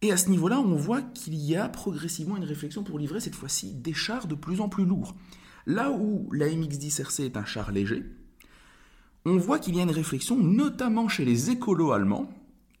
Et 0.00 0.12
à 0.12 0.16
ce 0.16 0.30
niveau-là, 0.30 0.60
on 0.60 0.76
voit 0.76 1.02
qu'il 1.02 1.34
y 1.34 1.56
a 1.56 1.68
progressivement 1.68 2.36
une 2.36 2.44
réflexion 2.44 2.84
pour 2.84 3.00
livrer 3.00 3.18
cette 3.18 3.34
fois-ci 3.34 3.74
des 3.74 3.94
chars 3.94 4.28
de 4.28 4.36
plus 4.36 4.60
en 4.60 4.68
plus 4.68 4.84
lourds. 4.84 5.16
Là 5.66 5.90
où 5.90 6.30
la 6.32 6.46
MX-10 6.46 7.00
RC 7.00 7.24
est 7.24 7.36
un 7.36 7.44
char 7.44 7.72
léger, 7.72 8.04
on 9.24 9.36
voit 9.36 9.58
qu'il 9.58 9.76
y 9.76 9.80
a 9.80 9.82
une 9.82 9.90
réflexion, 9.90 10.36
notamment 10.36 11.08
chez 11.08 11.24
les 11.24 11.50
écolos 11.50 11.92
allemands, 11.92 12.28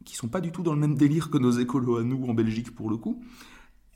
qui 0.04 0.16
sont 0.16 0.28
pas 0.28 0.40
du 0.40 0.50
tout 0.50 0.62
dans 0.62 0.74
le 0.74 0.80
même 0.80 0.96
délire 0.96 1.30
que 1.30 1.38
nos 1.38 1.52
écolos 1.52 1.98
à 1.98 2.02
nous 2.02 2.24
en 2.26 2.34
Belgique 2.34 2.74
pour 2.74 2.90
le 2.90 2.96
coup, 2.96 3.22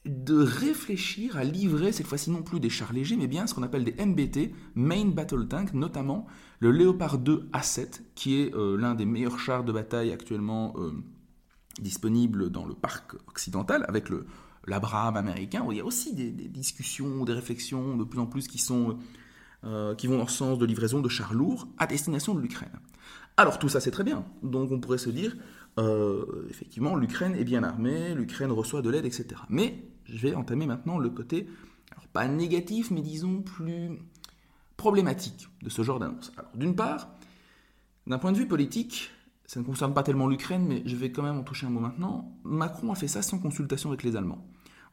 de 0.04 0.36
réfléchir 0.36 1.36
à 1.36 1.42
livrer 1.42 1.90
cette 1.90 2.06
fois-ci 2.06 2.30
non 2.30 2.42
plus 2.42 2.60
des 2.60 2.70
chars 2.70 2.92
légers, 2.92 3.16
mais 3.16 3.26
bien 3.26 3.46
ce 3.46 3.54
qu'on 3.54 3.64
appelle 3.64 3.84
des 3.84 4.04
MBT, 4.04 4.52
Main 4.76 5.06
Battle 5.06 5.48
Tank, 5.48 5.74
notamment 5.74 6.26
le 6.60 6.70
Leopard 6.70 7.18
2 7.18 7.48
A7, 7.52 8.02
qui 8.14 8.40
est 8.40 8.54
euh, 8.54 8.76
l'un 8.76 8.94
des 8.94 9.04
meilleurs 9.04 9.40
chars 9.40 9.64
de 9.64 9.72
bataille 9.72 10.12
actuellement 10.12 10.74
euh, 10.76 10.92
disponibles 11.80 12.50
dans 12.50 12.64
le 12.64 12.74
parc 12.74 13.14
occidental, 13.26 13.84
avec 13.88 14.08
le 14.08 14.26
l'Abraham 14.68 15.16
américain, 15.16 15.62
où 15.64 15.70
il 15.70 15.78
y 15.78 15.80
a 15.80 15.84
aussi 15.84 16.12
des, 16.12 16.32
des, 16.32 16.48
discussions, 16.48 17.24
des 17.24 17.32
réflexions 17.32 17.96
de 17.96 18.02
plus 18.02 18.18
en 18.18 18.26
plus 18.26 18.48
qui 18.48 18.58
sont 18.58 18.98
euh, 19.64 19.94
qui 19.94 20.06
vont 20.06 20.20
le 20.20 20.28
sens 20.28 20.58
de 20.58 20.66
livraison 20.66 21.00
de 21.00 21.08
chars 21.08 21.34
lourds 21.34 21.68
à 21.78 21.86
destination 21.86 22.34
de 22.34 22.40
l'Ukraine. 22.40 22.78
Alors 23.36 23.58
tout 23.58 23.68
ça 23.68 23.80
c'est 23.80 23.90
très 23.90 24.04
bien, 24.04 24.24
donc 24.42 24.70
on 24.72 24.80
pourrait 24.80 24.98
se 24.98 25.10
dire, 25.10 25.36
euh, 25.78 26.46
effectivement, 26.48 26.96
l'Ukraine 26.96 27.34
est 27.34 27.44
bien 27.44 27.62
armée, 27.62 28.14
l'Ukraine 28.14 28.50
reçoit 28.50 28.82
de 28.82 28.90
l'aide, 28.90 29.04
etc. 29.04 29.26
Mais 29.48 29.88
je 30.04 30.18
vais 30.18 30.34
entamer 30.34 30.66
maintenant 30.66 30.98
le 30.98 31.10
côté, 31.10 31.48
alors 31.90 32.06
pas 32.08 32.26
négatif, 32.28 32.90
mais 32.90 33.02
disons 33.02 33.42
plus 33.42 33.98
problématique 34.76 35.48
de 35.62 35.68
ce 35.68 35.82
genre 35.82 35.98
d'annonce. 35.98 36.32
Alors 36.36 36.50
d'une 36.54 36.74
part, 36.74 37.08
d'un 38.06 38.18
point 38.18 38.32
de 38.32 38.38
vue 38.38 38.48
politique, 38.48 39.10
ça 39.46 39.60
ne 39.60 39.64
concerne 39.64 39.94
pas 39.94 40.02
tellement 40.02 40.26
l'Ukraine, 40.26 40.66
mais 40.66 40.82
je 40.86 40.96
vais 40.96 41.12
quand 41.12 41.22
même 41.22 41.38
en 41.38 41.42
toucher 41.42 41.66
un 41.66 41.70
mot 41.70 41.80
maintenant, 41.80 42.36
Macron 42.44 42.92
a 42.92 42.94
fait 42.94 43.08
ça 43.08 43.22
sans 43.22 43.38
consultation 43.38 43.90
avec 43.90 44.02
les 44.02 44.16
Allemands. 44.16 44.46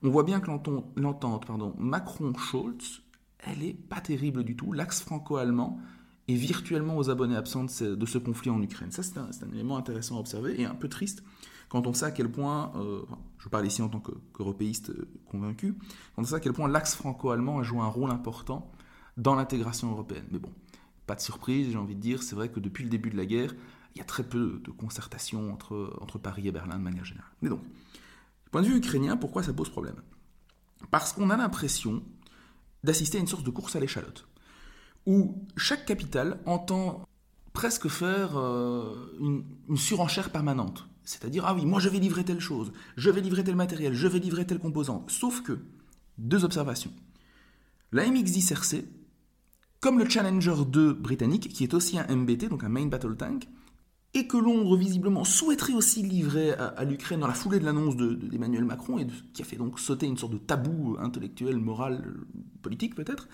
On 0.03 0.09
voit 0.09 0.23
bien 0.23 0.39
que 0.39 0.47
l'entente 0.47 1.49
Macron-Scholz 1.79 3.01
elle 3.45 3.63
est 3.63 3.73
pas 3.73 4.01
terrible 4.01 4.43
du 4.43 4.55
tout. 4.55 4.73
L'axe 4.73 5.01
franco-allemand 5.01 5.79
est 6.27 6.35
virtuellement 6.35 6.97
aux 6.97 7.09
abonnés 7.09 7.35
absents 7.35 7.65
de 7.65 7.69
ce, 8.05 8.17
conflit 8.17 8.49
en 8.49 8.61
Ukraine. 8.61 8.91
Ça, 8.91 9.03
c'est 9.03 9.17
un, 9.17 9.51
élément 9.51 9.77
intéressant 9.77 10.17
à 10.17 10.19
observer 10.19 10.59
et 10.59 10.65
un 10.65 10.75
peu 10.75 10.87
triste 10.87 11.23
quand 11.73 11.87
on 11.87 11.93
sait 11.93 12.05
à 12.05 12.11
quel 12.11 12.29
point, 12.29 12.71
euh, 12.75 13.01
je 13.39 13.49
parle 13.49 13.65
ici 13.65 13.81
en 13.81 13.89
tant 13.89 13.99
qu'européiste 13.99 14.91
euh, 14.91 15.09
convaincu, 15.25 15.73
quand 16.15 16.21
on 16.21 16.23
sait 16.23 16.35
à 16.35 16.39
quel 16.39 16.53
point 16.53 16.67
l'axe 16.67 16.93
franco-allemand 16.93 17.57
a 17.57 17.63
joué 17.63 17.79
un 17.79 17.87
rôle 17.87 18.11
important 18.11 18.71
dans 19.17 19.33
l'intégration 19.33 19.89
européenne. 19.89 20.25
Mais 20.31 20.37
bon, 20.37 20.51
pas 21.07 21.15
de 21.15 21.21
surprise, 21.21 21.71
j'ai 21.71 21.77
envie 21.79 21.95
de 21.95 21.99
dire, 21.99 22.21
c'est 22.21 22.35
vrai 22.35 22.49
que 22.49 22.59
depuis 22.59 22.83
le 22.83 22.91
début 22.91 23.09
de 23.09 23.17
la 23.17 23.25
guerre, 23.25 23.55
il 23.95 23.97
y 23.97 24.01
a 24.01 24.05
très 24.05 24.21
peu 24.21 24.61
de 24.63 24.69
concertation 24.69 25.51
entre, 25.51 25.97
entre 25.99 26.19
Paris 26.19 26.47
et 26.47 26.51
Berlin 26.51 26.77
de 26.77 26.83
manière 26.83 27.05
générale. 27.05 27.31
Mais 27.41 27.49
donc, 27.49 27.63
du 27.63 28.49
point 28.51 28.61
de 28.61 28.67
vue 28.67 28.77
ukrainien, 28.77 29.17
pourquoi 29.17 29.41
ça 29.41 29.51
pose 29.51 29.69
problème? 29.69 29.95
Parce 30.91 31.11
qu'on 31.11 31.31
a 31.31 31.37
l'impression 31.37 32.03
d'assister 32.83 33.17
à 33.17 33.21
une 33.21 33.27
sorte 33.27 33.45
de 33.45 33.49
course 33.49 33.75
à 33.75 33.79
l'échalote, 33.79 34.27
où 35.05 35.45
chaque 35.57 35.85
capitale 35.85 36.39
entend 36.45 37.07
presque 37.53 37.87
faire 37.87 38.37
euh, 38.37 39.15
une, 39.19 39.43
surenchère 39.77 40.31
permanente. 40.31 40.87
C'est-à-dire, 41.03 41.45
ah 41.45 41.53
oui, 41.53 41.65
moi 41.65 41.79
je 41.79 41.89
vais 41.89 41.99
livrer 41.99 42.23
telle 42.23 42.39
chose, 42.39 42.71
je 42.97 43.09
vais 43.09 43.21
livrer 43.21 43.43
tel 43.43 43.55
matériel, 43.55 43.93
je 43.93 44.07
vais 44.07 44.19
livrer 44.19 44.45
telle 44.45 44.59
composante. 44.59 45.09
Sauf 45.11 45.41
que, 45.41 45.59
deux 46.17 46.45
observations. 46.45 46.91
La 47.91 48.05
MX-10 48.05 48.51
RC, 48.53 48.85
comme 49.79 49.99
le 49.99 50.09
Challenger 50.09 50.55
2 50.65 50.93
britannique, 50.93 51.49
qui 51.49 51.63
est 51.63 51.73
aussi 51.73 51.99
un 51.99 52.07
MBT, 52.07 52.49
donc 52.49 52.63
un 52.63 52.69
Main 52.69 52.87
Battle 52.87 53.15
Tank, 53.17 53.47
et 54.13 54.27
que 54.27 54.37
Londres 54.37 54.77
visiblement 54.77 55.23
souhaiterait 55.23 55.73
aussi 55.73 56.03
livrer 56.03 56.51
à, 56.53 56.83
l'Ukraine 56.83 57.21
dans 57.21 57.27
la 57.27 57.33
foulée 57.33 57.59
de 57.59 57.65
l'annonce 57.65 57.95
d'Emmanuel 57.95 58.63
Macron, 58.63 58.99
et 58.99 59.07
qui 59.33 59.41
a 59.41 59.45
fait 59.45 59.55
donc 59.55 59.79
sauter 59.79 60.05
une 60.05 60.17
sorte 60.17 60.33
de 60.33 60.37
tabou 60.37 60.97
intellectuel, 60.99 61.57
moral, 61.57 62.13
politique 62.61 62.93
peut-être, 62.95 63.27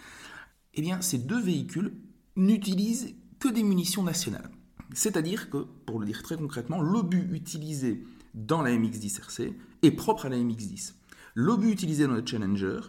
eh 0.75 0.83
ces 1.01 1.17
deux 1.17 1.39
véhicules 1.39 1.93
n'utilisent 2.37 3.13
que 3.39 3.49
des 3.49 3.63
munitions 3.63 4.03
nationales. 4.03 4.49
C'est-à-dire 4.93 5.49
que, 5.49 5.57
pour 5.85 5.99
le 5.99 6.05
dire 6.05 6.23
très 6.23 6.37
concrètement, 6.37 6.81
l'obus 6.81 7.29
utilisé 7.33 8.05
dans 8.33 8.61
la 8.61 8.71
MX-10 8.71 9.19
RC 9.19 9.53
est 9.81 9.91
propre 9.91 10.25
à 10.25 10.29
la 10.29 10.37
MX-10. 10.37 10.93
L'obus 11.35 11.71
utilisé 11.71 12.07
dans 12.07 12.13
le 12.13 12.25
Challenger 12.25 12.79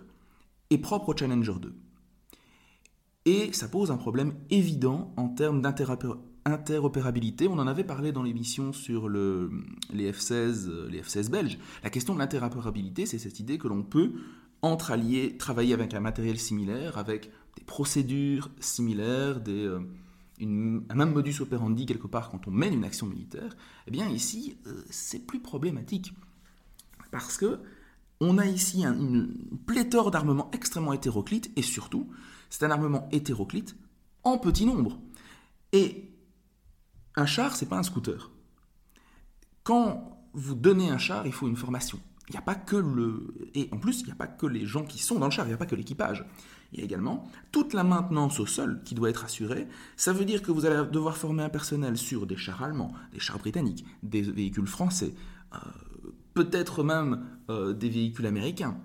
est 0.71 0.79
propre 0.79 1.11
au 1.11 1.17
Challenger 1.17 1.55
2. 1.61 1.75
Et 3.27 3.53
ça 3.53 3.69
pose 3.69 3.91
un 3.91 3.97
problème 3.97 4.35
évident 4.51 5.13
en 5.17 5.29
termes 5.29 5.61
interopérabilité. 6.45 7.49
On 7.49 7.59
en 7.59 7.67
avait 7.67 7.85
parlé 7.85 8.13
dans 8.13 8.23
l'émission 8.23 8.73
sur 8.73 9.09
le, 9.09 9.51
les, 9.93 10.13
F-16, 10.13 10.87
les 10.89 11.03
F-16 11.03 11.31
belges. 11.31 11.59
La 11.83 11.91
question 11.91 12.15
de 12.15 12.19
l'interopérabilité, 12.19 13.07
c'est 13.07 13.19
cette 13.19 13.41
idée 13.41 13.59
que 13.59 13.69
l'on 13.69 13.83
peut, 13.83 14.13
entre 14.63 14.91
alliés, 14.91 15.37
travailler 15.37 15.75
avec 15.75 15.95
un 15.95 16.01
matériel 16.01 16.39
similaire, 16.39 16.99
avec 16.99 17.31
des 17.57 17.65
procédures 17.65 18.51
similaires, 18.61 19.41
des, 19.41 19.65
euh, 19.65 19.81
un 20.41 20.95
même 20.95 21.13
modus 21.13 21.41
operandi 21.41 21.87
quelque 21.87 22.07
part 22.07 22.31
quand 22.31 22.47
on 22.49 22.51
mène 22.51 22.75
une 22.75 22.85
action 22.85 23.07
militaire. 23.07 23.57
Eh 23.87 23.91
bien 23.91 24.09
ici, 24.09 24.57
euh, 24.67 24.83
c'est 24.91 25.27
plus 25.27 25.41
problématique. 25.41 26.13
Parce 27.11 27.37
que 27.37 27.61
on 28.21 28.39
a 28.39 28.47
ici 28.47 28.85
une 28.85 29.35
pléthore 29.67 30.11
d'armements 30.11 30.51
extrêmement 30.53 30.93
hétéroclites, 30.93 31.51
et 31.57 31.63
surtout, 31.63 32.11
c'est 32.51 32.65
un 32.65 32.71
armement 32.71 33.09
hétéroclite 33.13 33.77
en 34.25 34.37
petit 34.37 34.67
nombre. 34.67 35.01
Et 35.73 36.11
un 37.21 37.27
char, 37.27 37.55
c'est 37.55 37.67
pas 37.67 37.79
un 37.79 37.83
scooter. 37.83 38.31
Quand 39.63 40.21
vous 40.33 40.55
donnez 40.55 40.91
un 40.91 40.99
char, 40.99 41.27
il 41.27 41.33
faut 41.33 41.49
une 41.49 41.57
formation. 41.57 42.01
Il 42.29 42.33
n'y 42.33 42.39
a 42.39 42.43
pas 42.43 42.55
que 42.55 42.77
le. 42.77 43.35
Et 43.55 43.69
en 43.73 43.79
plus, 43.79 44.01
il 44.01 44.07
n'y 44.07 44.13
a 44.13 44.17
pas 44.17 44.29
que 44.29 44.47
les 44.47 44.65
gens 44.65 44.85
qui 44.85 44.99
sont 44.99 45.19
dans 45.19 45.27
le 45.27 45.33
char, 45.33 45.47
il 45.47 45.49
n'y 45.49 45.55
a 45.55 45.59
pas 45.59 45.67
que 45.67 45.75
l'équipage. 45.75 46.25
Il 46.73 46.79
y 46.79 46.83
a 46.83 46.85
également 46.85 47.29
toute 47.51 47.75
la 47.75 47.83
maintenance 47.83 48.39
au 48.39 48.47
sol 48.47 48.81
qui 48.85 48.95
doit 48.95 49.11
être 49.11 49.25
assurée. 49.25 49.67
Ça 49.97 50.13
veut 50.13 50.25
dire 50.25 50.41
que 50.41 50.53
vous 50.53 50.65
allez 50.65 50.89
devoir 50.91 51.17
former 51.17 51.43
un 51.43 51.49
personnel 51.49 51.97
sur 51.97 52.27
des 52.27 52.37
chars 52.37 52.63
allemands, 52.63 52.93
des 53.13 53.19
chars 53.19 53.39
britanniques, 53.39 53.85
des 54.05 54.23
véhicules 54.23 54.69
français, 54.69 55.13
euh, 55.53 55.59
peut-être 56.35 56.85
même 56.85 57.27
euh, 57.49 57.73
des 57.73 57.89
véhicules 57.89 58.27
américains. 58.27 58.79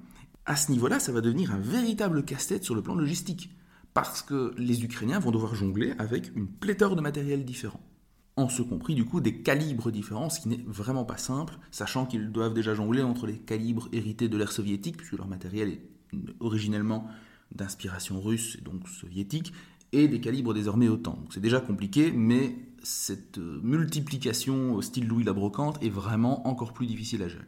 À 0.48 0.56
ce 0.56 0.72
niveau-là, 0.72 1.00
ça 1.00 1.12
va 1.12 1.22
devenir 1.22 1.51
un 1.54 1.60
véritable 1.60 2.25
casse-tête 2.25 2.63
sur 2.63 2.74
le 2.74 2.82
plan 2.82 2.96
logistique, 2.96 3.51
parce 3.94 4.24
que 4.24 4.54
les 4.58 4.84
Ukrainiens 4.84 5.20
vont 5.20 5.32
devoir 5.32 5.54
jongler 5.54 5.94
avec 6.00 6.36
une 6.36 6.48
pléthore 6.48 6.96
de 6.96 7.01
matériel 7.01 7.46
différent. 7.46 7.82
En 8.38 8.50
ce 8.50 8.62
compris, 8.62 8.96
du 8.96 9.06
coup, 9.06 9.22
des 9.22 9.42
calibres 9.42 9.92
différents, 9.92 10.30
ce 10.30 10.42
qui 10.42 10.50
n'est 10.50 10.63
vraiment 10.68 11.06
pas 11.06 11.18
simple, 11.18 11.58
sachant 11.72 12.06
qu'ils 12.06 12.32
doivent 12.32 12.54
déjà 12.54 12.74
jongler 12.74 13.01
entre 13.01 13.27
les 13.27 13.38
calibres 13.38 13.88
hérités 13.94 14.27
de 14.27 14.38
l'ère 14.38 14.51
soviétique, 14.51 14.98
puisque 14.98 15.13
leur 15.13 15.27
matériel 15.27 15.70
est 15.70 15.82
originellement 16.42 17.08
d'inspiration 17.51 18.20
russe 18.22 18.58
et 18.60 18.62
donc 18.62 18.89
soviétique, 18.89 19.54
et 19.94 20.08
des 20.10 20.20
calibres 20.20 20.54
désormais 20.54 20.89
autant. 20.89 21.18
c'est 21.30 21.39
déjà 21.39 21.62
compliqué, 21.62 22.12
mais 22.12 22.56
cette 22.84 23.38
euh, 23.38 23.60
multiplication 23.63 24.74
au 24.74 24.82
style 24.82 25.08
Louis 25.08 25.24
la 25.24 25.34
Brocante 25.34 25.82
est 25.82 25.89
vraiment 25.89 26.48
encore 26.48 26.74
plus 26.74 26.86
difficile 26.86 27.24
à 27.24 27.30
gérer. 27.30 27.46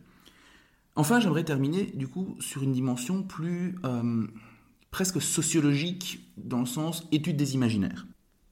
Enfin, 0.96 1.20
j'aimerais 1.20 1.44
terminer 1.44 1.86
du 1.86 2.08
coup 2.08 2.36
sur 2.40 2.64
une 2.64 2.72
dimension 2.72 3.22
plus 3.22 3.76
euh, 3.86 4.26
presque 4.90 5.22
sociologique 5.22 6.32
dans 6.38 6.60
le 6.60 6.66
sens 6.66 7.08
étude 7.12 7.38
des 7.38 7.54
imaginaires. 7.54 8.08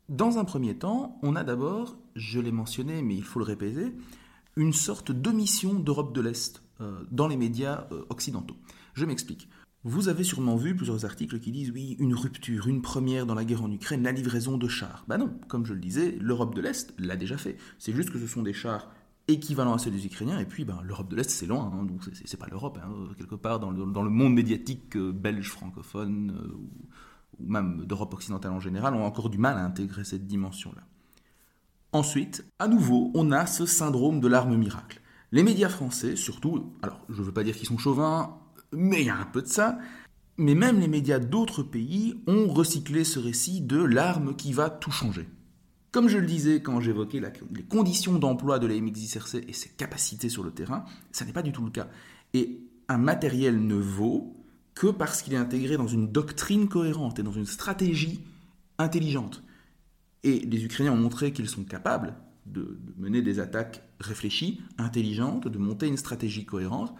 Dans 0.10 0.38
un 0.38 0.46
premier 0.46 0.76
temps, 0.76 1.18
on 1.24 1.36
a 1.36 1.44
d'abord, 1.44 1.98
je 2.16 2.40
l'ai 2.40 2.52
mentionné, 2.52 3.02
mais 3.02 3.16
il 3.16 3.24
faut 3.24 3.40
le 3.40 3.46
répéter, 3.46 3.94
une 4.56 4.74
sorte 4.74 5.12
d'omission 5.12 5.74
d'Europe 5.74 6.14
de 6.14 6.22
l'Est 6.22 6.64
euh, 6.82 7.04
dans 7.12 7.28
les 7.28 7.38
médias 7.38 7.88
occidentaux. 8.10 8.56
Je 8.94 9.06
m'explique. 9.06 9.50
Vous 9.84 10.10
avez 10.10 10.24
sûrement 10.24 10.56
vu 10.56 10.76
plusieurs 10.76 11.06
articles 11.06 11.40
qui 11.40 11.52
disent 11.52 11.70
oui, 11.70 11.96
une 12.00 12.16
rupture, 12.16 12.68
une 12.68 12.82
première 12.82 13.28
dans 13.28 13.36
la 13.36 13.46
guerre 13.46 13.64
en 13.64 13.72
Ukraine, 13.72 14.02
la 14.02 14.12
livraison 14.12 14.58
de 14.58 14.68
chars. 14.68 15.06
Ben 15.08 15.20
non, 15.20 15.32
comme 15.48 15.64
je 15.64 15.76
le 15.76 15.80
disais, 15.80 16.18
l'Europe 16.20 16.56
de 16.56 16.62
l'Est 16.62 16.96
l'a 16.98 17.16
déjà 17.16 17.38
fait. 17.38 17.58
C'est 17.78 17.94
juste 17.94 18.10
que 18.10 18.18
ce 18.18 18.26
sont 18.26 18.42
des 18.42 18.52
chars 18.52 18.90
équivalents 19.28 19.74
à 19.74 19.78
ceux 19.78 19.92
des 19.92 20.06
Ukrainiens, 20.06 20.40
et 20.40 20.46
puis 20.46 20.66
ben, 20.66 20.82
l'Europe 20.84 21.10
de 21.10 21.16
l'Est 21.16 21.30
c'est 21.30 21.46
loin, 21.46 21.72
hein, 21.72 21.84
donc 21.86 22.02
c'est 22.04 22.38
pas 22.38 22.48
l'Europe, 22.48 22.80
hein, 22.84 23.14
quelque 23.18 23.36
part 23.36 23.60
dans 23.60 23.70
le, 23.70 24.10
monde 24.10 24.34
médiatique 24.34 24.96
euh, 24.96 25.12
belge 25.12 25.50
francophone, 25.50 26.32
euh, 26.32 26.54
ou, 26.56 27.48
même 27.48 27.86
d'Europe 27.86 28.14
occidentale 28.14 28.54
en 28.54 28.60
général, 28.60 28.96
on 28.96 29.04
a 29.04 29.06
encore 29.06 29.30
du 29.30 29.38
mal 29.38 29.58
à 29.58 29.66
intégrer 29.66 30.04
cette 30.04 30.26
dimension-là. 30.26 30.82
Ensuite, 31.96 32.44
à 32.60 32.68
nouveau, 32.68 33.10
on 33.14 33.32
a 33.32 33.46
ce 33.46 33.66
syndrome 33.66 34.20
de 34.20 34.28
l'arme 34.28 34.58
miracle. 34.58 35.00
Les 35.32 35.44
médias 35.44 35.70
français, 35.70 36.18
surtout, 36.18 36.74
alors 36.82 37.00
je 37.08 37.22
ne 37.22 37.26
veux 37.26 37.32
pas 37.32 37.46
dire 37.46 37.56
qu'ils 37.56 37.70
sont 37.70 37.78
chauvins, 37.78 38.38
mais 38.74 39.00
il 39.00 39.08
y 39.08 39.10
a 39.10 39.16
un 39.16 39.24
peu 39.24 39.42
de 39.42 39.48
ça. 39.48 39.80
Mais 40.36 40.56
même 40.56 40.82
les 40.82 40.90
médias 40.90 41.20
d'autres 41.20 41.64
pays 41.64 42.22
ont 42.28 42.50
recyclé 42.50 43.06
ce 43.06 43.18
récit 43.18 43.62
de 43.62 43.82
l'arme 43.82 44.36
qui 44.36 44.52
va 44.52 44.70
tout 44.70 44.92
changer. 44.92 45.26
Comme 45.94 46.10
je 46.10 46.18
le 46.18 46.26
disais 46.26 46.62
quand 46.62 46.82
j'évoquais 46.82 47.22
les 47.22 47.64
conditions 47.64 48.20
d'emploi 48.20 48.60
de 48.60 48.68
la 48.68 48.74
MX-10RC 48.74 49.46
et 49.48 49.54
ses 49.54 49.70
capacités 49.70 50.28
sur 50.28 50.44
le 50.44 50.52
terrain, 50.52 50.84
ça 51.14 51.24
n'est 51.24 51.32
pas 51.32 51.44
du 51.44 51.54
tout 51.54 51.64
le 51.64 51.72
cas. 51.72 51.88
Et 52.34 52.60
un 52.90 52.98
matériel 52.98 53.66
ne 53.66 53.76
vaut 53.76 54.36
que 54.74 54.88
parce 54.88 55.22
qu'il 55.22 55.32
est 55.32 55.38
intégré 55.38 55.78
dans 55.78 55.88
une 55.88 56.12
doctrine 56.12 56.68
cohérente 56.68 57.20
et 57.20 57.24
dans 57.24 57.32
une 57.32 57.46
stratégie 57.46 58.20
intelligente. 58.80 59.45
Et 60.26 60.40
les 60.40 60.66
Ukrainiens 60.66 60.92
ont 60.92 60.98
montré 60.98 61.32
qu'ils 61.32 61.48
sont 61.48 61.64
capables 61.64 62.16
de, 62.48 62.80
mener 62.98 63.22
des 63.22 63.40
attaques 63.40 63.84
réfléchies, 64.00 64.60
intelligentes, 64.80 65.48
de 65.48 65.58
monter 65.60 65.88
une 65.88 65.98
stratégie 65.98 66.46
cohérente. 66.46 66.94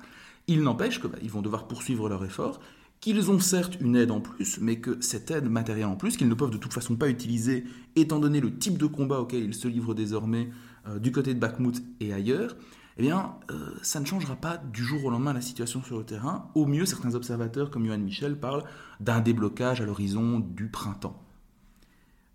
Il 0.48 0.62
n'empêche 0.62 1.02
qu'ils 1.02 1.10
bah, 1.10 1.18
vont 1.24 1.42
devoir 1.42 1.68
poursuivre 1.68 2.08
leur 2.08 2.24
effort, 2.24 2.60
qu'ils 3.02 3.32
ont 3.32 3.40
certes 3.40 3.78
une 3.82 3.96
aide 3.96 4.12
en 4.12 4.22
plus, 4.22 4.60
mais 4.62 4.80
que 4.80 5.02
cette 5.02 5.32
aide 5.32 5.50
matérielle 5.50 5.88
en 5.88 5.96
plus, 5.96 6.18
qu'ils 6.18 6.30
ne 6.30 6.36
peuvent 6.36 6.52
de 6.52 6.58
toute 6.58 6.74
façon 6.74 6.96
pas 6.96 7.10
utiliser, 7.10 7.66
étant 7.96 8.20
donné 8.20 8.40
le 8.40 8.56
type 8.56 8.78
de 8.78 8.86
combat 8.86 9.20
auquel 9.20 9.44
ils 9.44 9.56
se 9.56 9.68
livrent 9.68 9.96
désormais 9.96 10.52
euh, 10.88 11.00
du 11.00 11.12
côté 11.12 11.34
de 11.34 11.40
Bakhmut 11.40 11.84
et 12.00 12.14
ailleurs, 12.14 12.56
eh 12.98 13.02
bien, 13.02 13.38
euh, 13.50 13.72
ça 13.82 14.00
ne 14.00 14.06
changera 14.06 14.36
pas 14.36 14.58
du 14.58 14.84
jour 14.84 15.04
au 15.04 15.10
lendemain 15.10 15.34
la 15.34 15.42
situation 15.42 15.82
sur 15.82 15.98
le 15.98 16.04
terrain. 16.06 16.52
Au 16.54 16.68
mieux, 16.68 16.86
certains 16.86 17.16
observateurs 17.16 17.72
comme 17.72 17.88
Johan 17.88 17.98
Michel 17.98 18.40
parlent 18.40 18.64
d'un 19.00 19.20
déblocage 19.20 19.82
à 19.82 19.86
l'horizon 19.86 20.40
du 20.40 20.68
printemps. 20.68 21.25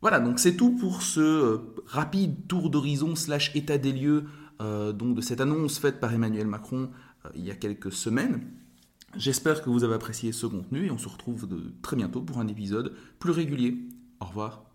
Voilà, 0.02 0.20
donc 0.20 0.38
c'est 0.38 0.56
tout 0.56 0.76
pour 0.76 1.02
ce 1.02 1.20
euh, 1.20 1.58
rapide 1.86 2.46
tour 2.48 2.70
d'horizon 2.70 3.14
slash 3.14 3.54
état 3.54 3.78
des 3.78 3.92
lieux 3.92 4.24
donc 4.60 5.14
de 5.14 5.22
cette 5.22 5.40
annonce 5.40 5.78
faite 5.78 6.00
par 6.00 6.12
Emmanuel 6.12 6.46
Macron 6.46 6.90
euh, 7.26 7.28
il 7.34 7.44
y 7.44 7.50
a 7.50 7.54
quelques 7.54 7.92
semaines. 7.92 8.40
J'espère 9.16 9.62
que 9.62 9.70
vous 9.70 9.84
avez 9.84 9.94
apprécié 9.94 10.32
ce 10.32 10.46
contenu 10.46 10.86
et 10.86 10.90
on 10.90 10.98
se 10.98 11.08
retrouve 11.08 11.48
très 11.82 11.96
bientôt 11.96 12.22
pour 12.22 12.38
un 12.38 12.46
épisode 12.46 12.94
plus 13.18 13.32
régulier. 13.32 13.88
Au 14.20 14.26
revoir. 14.26 14.69